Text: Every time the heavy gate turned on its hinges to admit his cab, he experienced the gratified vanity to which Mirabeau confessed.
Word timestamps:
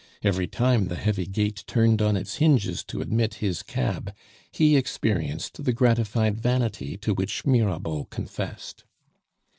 Every 0.23 0.47
time 0.47 0.87
the 0.87 0.95
heavy 0.95 1.27
gate 1.27 1.63
turned 1.67 2.01
on 2.01 2.17
its 2.17 2.37
hinges 2.37 2.83
to 2.85 3.01
admit 3.01 3.35
his 3.35 3.61
cab, 3.61 4.11
he 4.51 4.75
experienced 4.75 5.63
the 5.63 5.73
gratified 5.73 6.39
vanity 6.41 6.97
to 6.97 7.13
which 7.13 7.45
Mirabeau 7.45 8.05
confessed. 8.05 8.83